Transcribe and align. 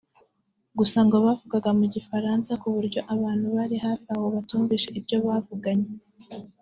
gusa 0.77 0.99
ngo 1.05 1.15
bavugaga 1.25 1.69
mu 1.79 1.85
Gifaransa 1.93 2.51
ku 2.61 2.67
buryo 2.75 2.99
abantu 3.15 3.45
bari 3.55 3.75
hafi 3.85 4.07
aho 4.13 4.25
batumvise 4.35 4.87
ibyo 4.99 5.17
bavuganye 5.25 5.91